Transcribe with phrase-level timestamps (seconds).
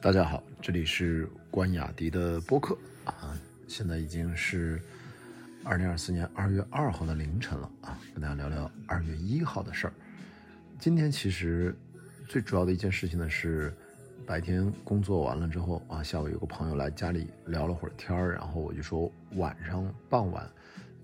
[0.00, 4.80] 大家好，这里是关雅迪的播客啊，现在已经是
[5.64, 9.92] 二零二四年二月二号的凌晨了啊，跟大家聊聊二月一号的事儿。
[10.78, 11.76] 今天其实
[12.28, 13.74] 最主要的一件事情呢是，
[14.24, 20.48] 白天工作完了之后啊，下午有个朋友来家里聊了会儿天儿，然后我就说晚上傍晚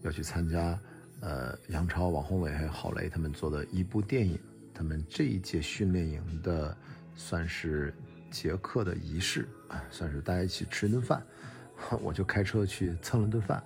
[0.03, 0.79] 要去参加
[1.19, 4.39] 呃杨超、王宏伟还有郝雷他们做的一部电影，
[4.73, 6.77] 他们这一届训练营的
[7.17, 7.93] 算是。
[8.35, 11.24] 结课的仪式啊，算是大家一起吃一顿饭，
[12.02, 13.62] 我就开车去蹭了顿饭，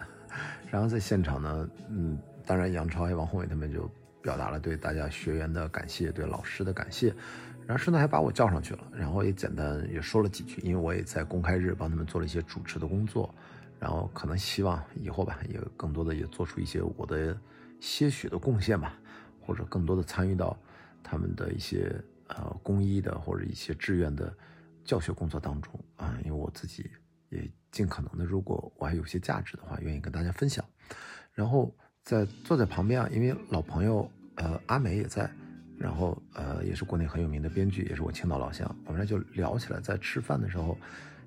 [0.71, 7.15] 然后在现场呢，嗯，当然杨超还王宏伟他们就表达了对大家学员的感谢，对老师的感谢，
[7.67, 13.35] 然后顺带还把我叫上去了，然后也简单也说了几句，因为我也在公开日帮他们做了一些主持的工作，
[13.81, 17.35] 然后可能希望以后吧，也更多的也做出一些我的
[17.81, 18.93] 些许的贡献吧，
[19.41, 20.55] 或者更多的参与到
[21.03, 21.91] 他们的一些
[22.27, 24.31] 呃公益的或者一些志愿的。
[24.89, 26.91] 教学工作当中啊，因为我自己
[27.29, 30.65] 也尽可能的，如果我还有些价值的话，愿意跟大家分享。
[31.35, 31.71] 然后
[32.03, 35.31] 在坐在旁边啊，因为老朋友呃阿美也在，
[35.77, 40.75] 然后呃也是国内很有名的编剧，也是我青岛老乡，我们俩就聊起来，在吃饭的时候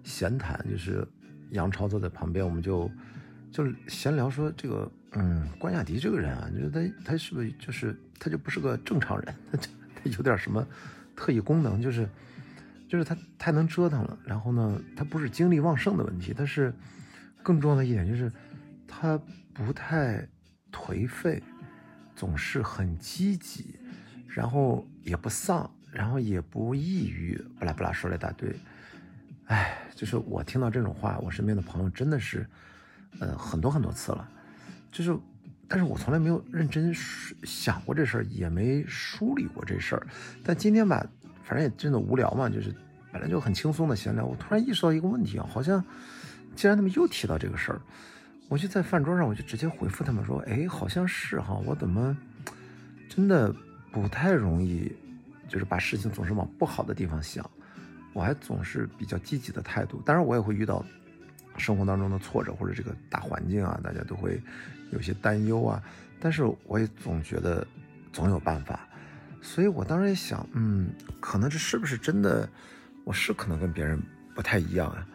[0.03, 1.07] 闲谈，就是
[1.51, 2.89] 杨超坐在旁边，我们就
[3.51, 9.57] 就是闲聊说这个嗯关雅迪这个人啊，就是他他是不是就是他就不是个正常人，他
[9.93, 10.67] 他有点什么
[11.15, 12.09] 特异功能，就是。
[12.91, 16.73] 就是他太能折腾了，然后呢，他不是精力旺盛的问题，但是
[17.41, 18.29] 更重要的一点就是
[18.85, 19.17] 他
[19.53, 20.27] 不太
[20.73, 21.41] 颓废，
[22.17, 23.79] 总是很积极，
[24.27, 28.53] 然后也不丧，然后也不抑郁，巴拉巴拉说了一大堆。
[29.45, 32.45] 哎，就是我听到这种话，我身边的朋友真的是，
[33.21, 34.29] 呃，很多很多次了，
[34.91, 35.17] 就是，
[35.65, 36.93] 但是我从来没有认真
[37.43, 40.05] 想过这事儿，也没梳理过这事儿，
[40.43, 41.07] 但今天吧。
[41.51, 42.73] 反正也真的无聊嘛，就是
[43.11, 44.23] 本来就很轻松的闲聊。
[44.25, 45.83] 我突然意识到一个问题啊，好像
[46.55, 47.81] 既然他们又提到这个事儿，
[48.47, 52.17] 我就在饭桌上我就直接回复他们说：“哎，好像是哈，我怎么
[53.09, 53.53] 真的
[53.91, 54.89] 不太容易，
[55.49, 57.45] 就是把事情总是往不好的地方想，
[58.13, 60.01] 我还总是比较积极的态度。
[60.05, 60.81] 当然我也会遇到
[61.57, 64.41] 生活当中的挫折或者这个大环境啊，大家都会
[64.93, 65.83] 有些担忧啊，
[66.17, 67.67] 但是我也总觉得
[68.13, 68.87] 总有办法。”
[69.41, 72.47] 所以我当时也想，嗯，可能这是不是真的？
[73.03, 73.99] 我是可能跟别人
[74.35, 75.05] 不太一样啊，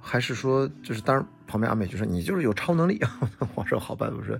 [0.00, 2.98] 还是说，就是当然，旁边阿美就说你就是有超能力。
[3.54, 4.38] 我说好吧，我说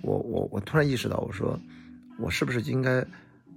[0.00, 1.60] 我我我突然意识到，我说
[2.18, 3.06] 我是不是应该，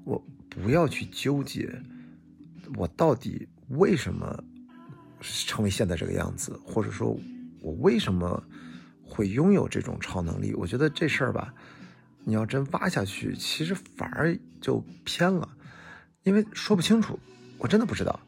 [0.03, 1.73] 我不要去纠结，
[2.75, 4.43] 我到底为什么
[5.21, 7.17] 成为现在这个样子，或者说，
[7.61, 8.43] 我为什么
[9.03, 10.53] 会拥有这种超能力？
[10.53, 11.53] 我觉得这事儿吧。
[12.29, 15.49] 你要真挖下去，其实反而就偏了，
[16.21, 17.17] 因为说不清楚，
[17.57, 18.19] 我真的不知道，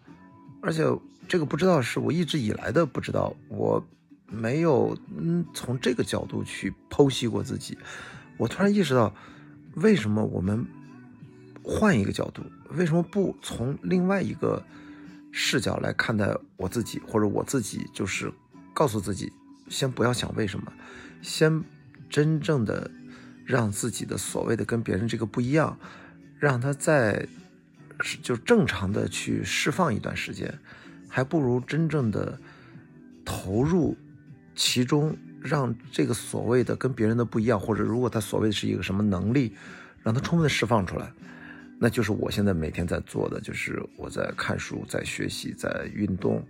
[0.59, 0.83] 而且
[1.27, 3.85] 这个不知道是我一直以来的不知道，我
[4.25, 7.77] 没有嗯从这个角度去剖析过自己。
[8.37, 9.13] 我突然意识到，
[9.75, 10.65] 为什么我们
[11.63, 12.41] 换一个角度，
[12.71, 14.65] 为什么不从另外一个
[15.31, 18.33] 视角来看待我自己，或者我自己就是
[18.73, 19.31] 告诉自己，
[19.69, 20.73] 先不要想为什么，
[21.21, 21.63] 先
[22.09, 22.89] 真正的。
[23.51, 25.77] 让自己的所谓的跟别人这个不一样，
[26.39, 27.27] 让他在
[28.23, 30.57] 就正常的去释放一段时间，
[31.09, 32.39] 还不如真正的
[33.25, 33.97] 投入
[34.55, 39.53] 其中，让这个所谓的跟别人的不一样，或者如果他所谓的是一个什么能力，
[40.01, 41.11] 让他充分的释放出来，
[41.77, 46.41] 那就是我现在每天在做的，就是我在看书，在学习，在运动，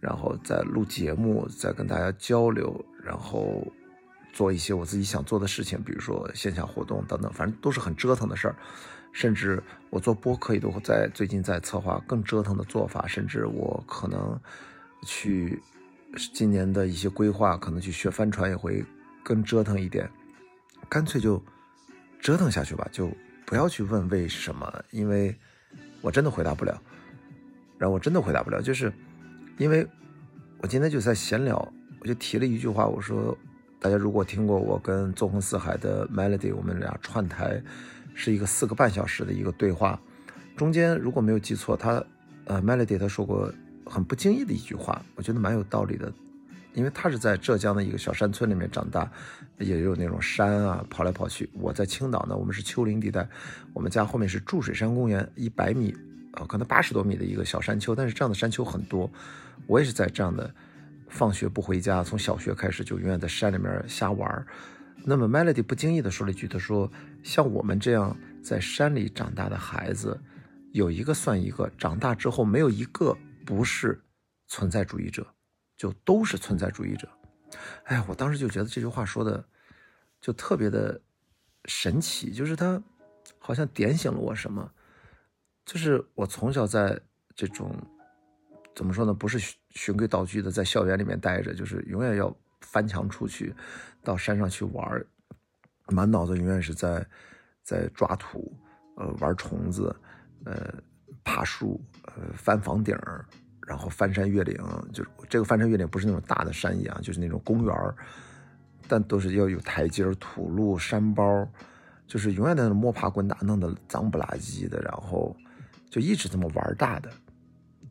[0.00, 3.72] 然后在录节目，在跟大家交流，然后。
[4.32, 8.56] 做一些我自己想做的事情，比如说线下活动等等，反正都是很折腾的事儿。
[9.12, 9.60] 甚至
[9.90, 14.40] 我做播客也都在最近在策划更折腾的做法，甚至我可能
[15.04, 15.60] 去
[16.32, 18.84] 今年的一些规划，可能去学帆船也会
[19.24, 20.08] 更折腾一点。
[20.88, 21.42] 干脆就
[22.20, 23.10] 折腾下去吧，就
[23.44, 25.36] 不要去问为什么，因为
[26.00, 26.80] 我真的回答不了。
[27.78, 28.92] 然后我真的回答不了，就是
[29.58, 29.84] 因为
[30.58, 31.56] 我今天就在闲聊，
[32.00, 33.36] 我就提了一句话，我说。
[33.80, 37.60] 大家如果听过我跟纵横四海的 Melody，我们俩串台
[38.14, 39.98] 是一个四个半小时的一个对话，
[40.54, 42.04] 中间如果没有记错，他
[42.44, 43.50] 呃 Melody 他说过
[43.86, 46.12] 很不经意的一句话，我觉得蛮有道理的，
[46.74, 49.10] 因为他是在浙江的一个小山村里面长大，
[49.56, 51.48] 也有那种山啊跑来跑去。
[51.54, 53.26] 我在青岛呢，我们是丘陵地带，
[53.72, 55.96] 我们家后面是注水山公园，一百米
[56.32, 59.10] 啊可能八十多米的一个小山丘，但是这样的山丘很多，
[59.66, 60.52] 我也是在这样的。
[61.10, 64.46] 放学不回家，从小学开始就永远在山里面瞎玩
[65.04, 66.90] 那么 Melody 不经意的说了一句：“他说，
[67.22, 70.18] 像我们这样在山里长大的孩子，
[70.72, 74.00] 有一个算一个，长大之后没有一个不是
[74.46, 75.26] 存在主义者，
[75.76, 77.08] 就都是存在主义者。
[77.84, 79.42] 哎，我当时就觉得这句话说的
[80.20, 81.00] 就特别的
[81.64, 82.82] 神奇，就是他
[83.38, 84.70] 好像点醒了我什么。
[85.64, 87.00] 就是我从小在
[87.34, 87.74] 这种
[88.80, 89.38] 怎么说呢，不是
[89.72, 93.54] 循规蹈矩的在校园里面待着，就是永远要翻墙出去，
[94.02, 95.04] 到山上去玩，
[95.88, 97.06] 满脑子永远是在
[97.62, 98.50] 在抓土，
[98.96, 99.94] 呃，玩虫子，
[100.46, 100.72] 呃，
[101.22, 102.96] 爬树，呃，翻房顶
[103.66, 104.56] 然后翻山越岭，
[104.94, 107.94] 就是这个翻山越岭不是那种大的山一样，就是那种公园
[108.88, 111.46] 但都是要有台阶土路、山包，
[112.06, 115.36] 就是永远在那摸爬滚打，弄得脏不拉几的，然后
[115.90, 117.12] 就一直这么玩大的，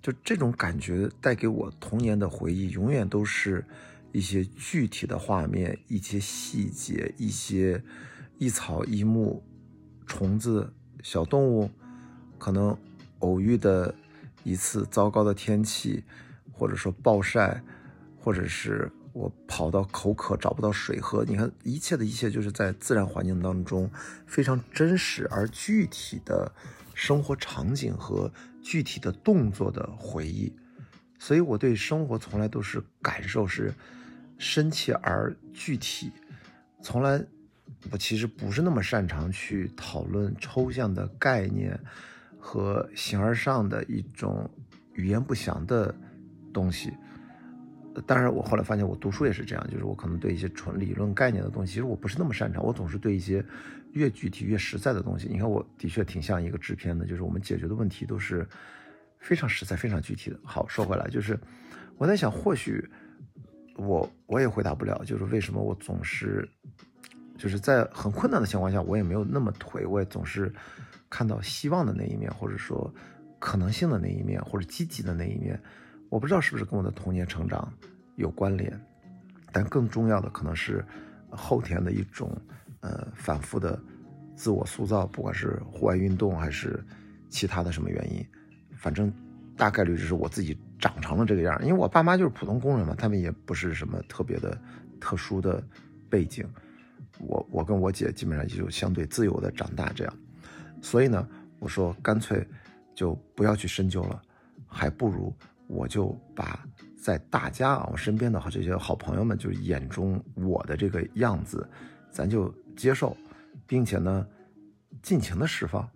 [0.02, 3.64] 就这种感觉带给我童年的回忆，永远都是
[4.12, 7.84] 一些具体的画面、一些细节、一些
[8.38, 9.44] 一草一木、
[10.06, 10.74] 虫子、
[11.04, 11.70] 小动物，
[12.38, 12.78] 可能
[13.20, 13.94] 偶遇的。
[14.46, 16.02] 一次糟糕的天气，
[16.54, 17.62] 或者说暴晒，
[18.18, 23.92] 或者是我跑到口渴找不到水喝，你看一切的一切就是在自然环境当中
[24.26, 26.50] 非常真实而具体的
[26.94, 28.32] 生活场景和
[28.62, 30.52] 具体的动作的回忆，
[31.18, 33.74] 所以我对生活从来都是感受是
[34.38, 36.12] 深切而具体，
[36.82, 37.24] 从来
[37.92, 41.80] 我其实不是那么擅长去讨论抽象的概念。
[42.42, 44.50] 和形而上的一种
[44.94, 45.94] 语言不详的
[46.54, 46.90] 东西，
[48.06, 52.64] 当然，我后来发现我读书也是这样，就是我可能对一些纯理论概念的东西，其实我不是那么擅长。
[52.64, 53.44] 我总是对一些
[53.94, 55.28] 越具体越实在的东西。
[55.30, 58.48] 你看，我的确挺像一个制片的，就是我们解决的问题都是
[59.20, 60.40] 非常实在、非常具体的。
[60.44, 61.40] 好，说回来，就是
[61.98, 62.88] 我在想，或许
[63.76, 66.48] 我我也回答不了，就是为什么我总是
[67.38, 70.54] 就是在很困难的情况下，我也没有那么颓，我也总是。
[71.12, 72.94] 看到希望的那一面，或者说
[73.40, 75.60] 可能性的那一面，或者积极的那一面，
[76.10, 77.72] 我不知道是不是跟我的童年成长
[78.16, 78.80] 有关联，
[79.52, 80.84] 但更重要的可能是
[81.30, 82.36] 后天的一种
[82.82, 83.80] 呃反复的
[84.36, 86.84] 自我塑造，不管是户外运动还是
[87.30, 88.26] 其他的什么原因，
[88.76, 89.14] 反正
[89.56, 91.60] 大概率就是我自己长成了这个样。
[91.62, 94.60] 因为我爸妈就是普通工人嘛，他们也不是什么特别的
[95.00, 95.64] 特殊的
[96.10, 96.44] 背景，
[97.20, 100.14] 我我跟我姐基本上也就相对自由的长大这样。
[100.82, 101.28] 所以呢，
[101.60, 102.46] 我说干脆
[102.96, 104.22] 就不要去深究了，
[104.66, 105.32] 还不如
[105.70, 106.60] 我就把
[107.02, 111.66] 在大家啊我身边的这些好朋友们就是眼中我的这个样子，
[112.12, 113.16] 咱就接受，
[113.66, 114.28] 并且呢
[115.02, 115.88] 尽情的释放，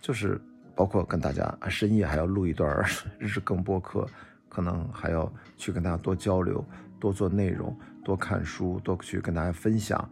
[0.00, 0.40] 就是
[0.74, 2.82] 包括跟大家深夜还要录一段
[3.18, 4.06] 日更播客，
[4.48, 6.64] 可能还要去跟大家多交流、
[7.00, 10.08] 多做内容、多看书、多去跟大家分享，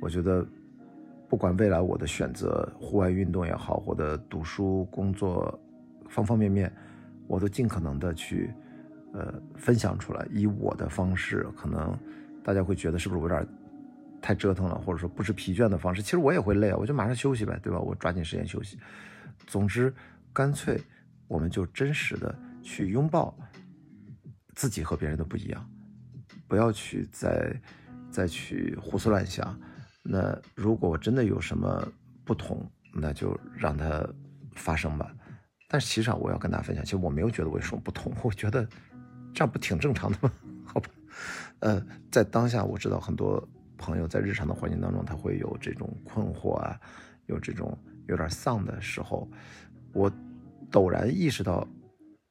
[0.00, 0.46] 我觉得。
[1.28, 5.56] 不管未来我的选择，户外运动也好，或者读书、工作，
[6.08, 6.72] 方方面面，
[7.30, 8.52] 我都尽可能的去，
[9.12, 11.96] 呃，分享出来，以我的方式，可能
[12.42, 13.46] 大家会觉得是不是我有点
[14.20, 17.78] 太折腾了，或者说不知疲倦的方式，其实我也会累啊，我就马上休息呗，对吧？
[17.78, 18.76] 我抓紧时间休息。
[19.46, 19.94] 总之，
[20.32, 20.76] 干脆
[21.28, 23.32] 我们就真实的去拥抱
[24.56, 25.70] 自己和别人的不一样，
[26.48, 27.54] 不要去再
[28.10, 29.56] 再去胡思乱想。
[30.02, 31.86] 那如果我真的有什么
[32.24, 34.04] 不同，那就让它
[34.56, 35.14] 发生吧。
[35.72, 38.66] 但实际上，我要跟大家分享，其实我没有觉得我有什么不同， 我觉得
[39.32, 40.32] 这样不挺正常的吗？
[40.66, 40.88] 好吧，
[41.60, 41.80] 呃，
[42.10, 46.76] 在当下，我知道很多朋友在日常的环境当中，他会有这种困惑啊，
[47.26, 47.78] 有这种
[48.08, 49.30] 有点丧的时候。
[49.92, 50.10] 我
[50.72, 51.64] 陡然意识到，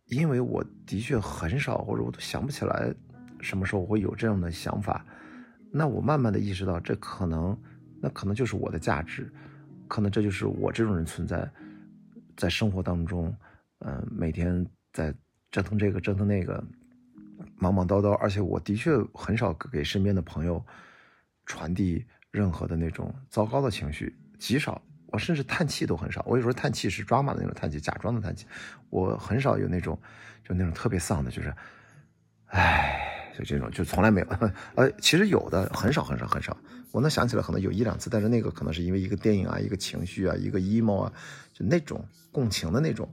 [0.07, 2.93] 因为我的确很少，或者我都想不起来
[3.39, 5.05] 什么时候我会有这样的想法。
[5.71, 7.57] 那我慢慢的意识到，这可能，
[8.01, 9.31] 那可能就是我的价值，
[9.87, 11.49] 可能这就是我这种人存在，
[12.39, 13.35] 在生活当中，
[13.79, 15.13] 嗯，每天在
[15.51, 16.63] 折腾这个折腾那个，
[17.57, 20.65] 忙忙叨叨，而且我的确很少给身边的朋友
[21.45, 26.23] 传递任何的那种糟糕的情绪，极少，我甚至叹气都很少。
[26.25, 28.47] 我有时候叹气是装嘛的那种叹气，假装的叹气，
[28.89, 29.99] 我很少有那种，
[30.41, 31.53] 就那种特别丧的，就是，
[32.45, 32.98] 唉。
[33.39, 34.27] 就这种就从来没有，
[34.75, 36.55] 呃，其实有的很少很少很少，
[36.91, 41.13] 我能想起来可能有一两次，但是那个可能是因为一个电影啊，一个情绪啊，一个 emo 啊，
[41.53, 42.03] 就那种
[42.33, 43.09] 共情的那种。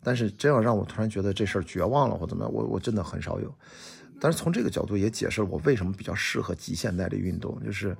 [0.00, 3.52] 但是真要让我突然觉得这事儿绝望了或怎么样，我我真的很少有。
[4.20, 7.96] 但是从这个角度也解释了我为什么比较适合极限耐力运动，就是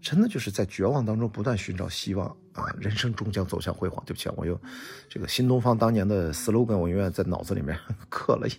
[0.00, 4.02] 真的就是在绝望当中不断寻找希望啊，人生终将走向辉煌。
[4.04, 4.60] 对不起，我又
[5.08, 7.78] 这个新东方当年的 slogan 我永远在脑子里面
[8.10, 8.58] 刻了一下，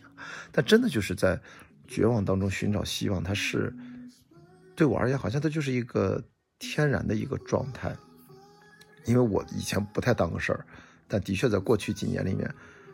[0.53, 1.39] 但真的就是在。
[1.91, 3.75] 绝望当中寻找希望，它是
[4.77, 6.23] 对我而言，好像它就是一个
[6.57, 7.93] 天然的一个状态。
[9.03, 10.65] 因为我以前不太当个事儿，
[11.07, 12.49] 但的确在过去几年里面，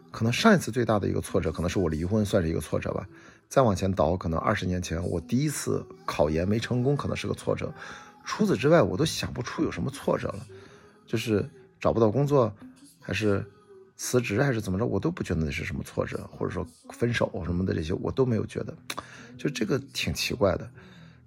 [0.10, 3.08] 可能上一次最大的一个挫折，可能是我离婚，算是一个挫折吧。
[3.48, 7.72] 再往前倒，可能二十年前我第一次考研没成功，可能是个挫折。
[8.26, 10.48] 除此之外，我都想不出有什么挫折了，
[11.06, 11.48] 就是
[11.80, 12.52] 找不到工作，
[13.00, 13.46] 还是
[13.98, 18.74] 辞职，还是怎么着，我都不觉得那是什么挫折，或者说分手什么的这些，我都没有觉得，
[19.38, 20.70] 就这个挺奇怪的。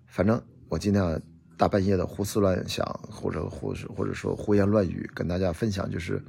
[0.06, 1.22] 反正我今天
[1.56, 6.22] 大半夜的胡思乱想，或者或者或者说胡言乱语，跟大家分享，就是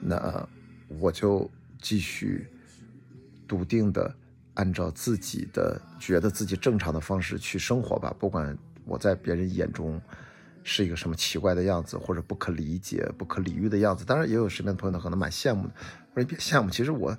[0.00, 0.46] 那
[0.88, 2.46] 我就继续
[3.46, 4.14] 笃定的
[4.54, 8.56] 按照自己的觉得自己正常的方式去生活吧，不管。
[8.90, 10.00] 我在别人眼中
[10.62, 14.04] 是一个什么奇怪的样子，或者不可理解、不可理喻的样子。
[14.04, 15.72] 当然，也有身边的朋友可能蛮羡慕的。
[16.12, 17.16] 我说你别羡慕，其实我，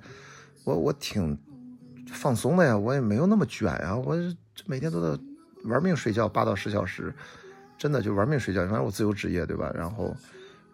[0.64, 1.38] 我我挺
[2.06, 3.96] 放松的呀，我也没有那么卷呀。
[3.96, 4.16] 我
[4.66, 5.22] 每天都在
[5.64, 7.14] 玩命睡觉，八到十小时，
[7.76, 8.60] 真的就玩命睡觉。
[8.62, 9.72] 反正我自由职业，对吧？
[9.74, 10.16] 然后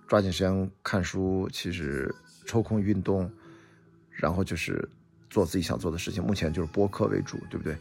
[0.07, 3.31] 抓紧时间看书，其实抽空运动，
[4.11, 4.89] 然后就是
[5.31, 6.23] 做自己想做的事情。
[6.23, 7.77] 目前就是播客为主，对不对？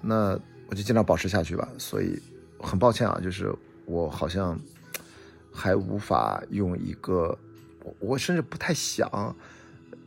[0.00, 0.38] 那。
[0.68, 2.16] 我就尽量保持下去吧，所以
[2.60, 3.52] 很抱歉啊，就是
[3.90, 4.56] 我好像
[5.52, 7.36] 还无法用一个，
[7.98, 9.34] 我甚至不太想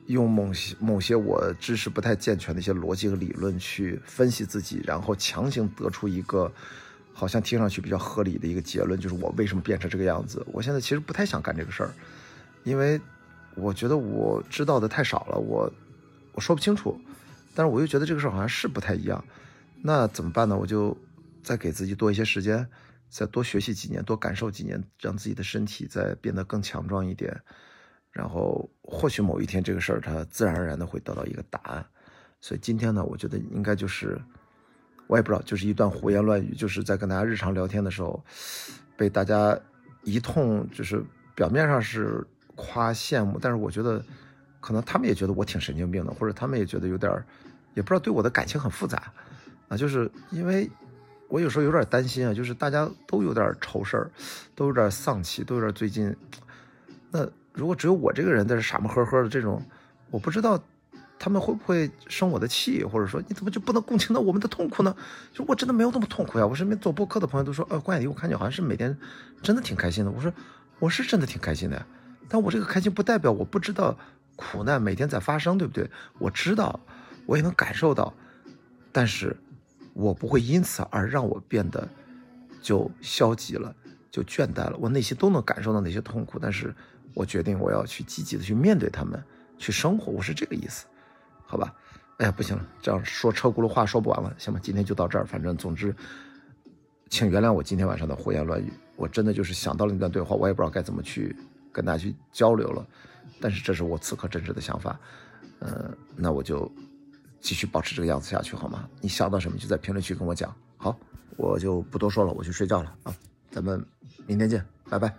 [0.07, 6.49] 用某些某些我知识不太健全的一些逻辑和理论去分析自己，然后强行得出一个
[7.13, 10.45] 好像听上去比较合理的一个结论，就是我为什么变成这个样子。
[10.51, 11.93] 我现在其实不太想干这个事儿，
[12.63, 12.99] 因为
[13.55, 15.69] 我觉得我知道的太少了，我
[16.31, 16.97] 我说不清楚，
[17.53, 19.23] 但是我又觉得这个事儿好像是不太一样。
[19.81, 20.57] 那怎么办呢？
[20.57, 20.97] 我就
[21.43, 22.65] 再给自己多一些时间，
[23.13, 27.39] 再多学习几年，多感受几年，让自己的身体再变得更强壮一点。
[28.11, 31.85] 然后或许某一天这个事儿它自然而然的会得到一个答案。
[32.41, 34.19] 所以今天呢，我觉得应该就是
[35.05, 38.23] 我也不知道，就是一段胡言乱语，就是在跟大家日常聊天的时候，
[38.97, 39.55] 被大家
[40.03, 41.03] 一通就是
[41.35, 44.03] 表面上是夸羡慕，但是我觉得
[44.59, 47.11] 可能他们也觉得我挺神经病的，或者他们也觉得有点
[47.75, 49.13] 也不知道对我的感情很复杂。
[49.69, 50.69] 啊，就是因为，
[51.33, 54.11] 我有时候有点担心啊，就是大家都有点愁事儿，
[54.53, 56.15] 都有点丧气，都有点最近。
[57.09, 59.59] 那如果只有我这个人在这傻么呵呵的这种，
[60.11, 60.63] 我不知道
[61.17, 64.95] 他们会不会生我的气，或者说你怎么就不能共情到我们的痛苦呢？
[65.33, 66.45] 就我真的没有那么痛苦呀。
[66.45, 68.95] 我身边做播客的朋友都说，呃，关雅迪，我看你好像是每天
[69.41, 70.11] 真的挺开心的。
[70.11, 70.31] 我说
[70.77, 71.87] 我是真的挺开心的呀，
[72.29, 73.97] 但我这个开心不代表我不知道
[74.35, 75.89] 苦难每天在发生，对不对？
[76.19, 76.79] 我知道，
[77.25, 78.13] 我也能感受到，
[78.91, 79.35] 但是。
[79.93, 81.87] 我不会因此而让我变得
[82.61, 83.73] 就消极了，
[84.09, 84.75] 就倦怠了。
[84.79, 86.73] 我内心都能感受到那些痛苦，但是
[87.13, 89.23] 我决定我要去积极的去面对他们，
[89.57, 90.11] 去生活。
[90.11, 90.87] 我是这个意思，
[91.45, 91.73] 好吧？
[92.17, 94.59] 哎呀，不行了，这样说车轱辘话说不完了，行吧？
[94.63, 95.25] 今天就到这儿。
[95.25, 95.95] 反正总之，
[97.09, 98.73] 请原谅我今天晚上的胡言乱语。
[98.95, 101.35] 我真的就是想到了那段对话，我也不知道该怎么去
[101.71, 102.85] 跟大家去交流了。
[103.39, 104.99] 但是这是我此刻真实的想法。
[105.59, 106.71] 呃，那我就。
[107.43, 108.87] 继续保持这个样子下去好吗？
[109.01, 110.55] 你想到什么就在评论区跟我讲。
[110.77, 110.97] 好，
[111.35, 113.13] 我就不多说了，我去睡觉了啊。
[113.51, 113.85] 咱们
[114.25, 115.13] 明天见，拜拜。